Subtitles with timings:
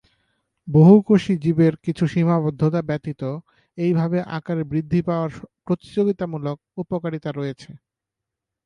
[0.67, 3.21] বহুকোষী জীবের কিছু সীমাবদ্ধতা ব্যতীত
[3.77, 5.31] এইভাবে আকারে বৃদ্ধি পাওয়ার
[5.65, 7.69] প্রতিযোগিতামূলক উপকারিতা রয়েছে।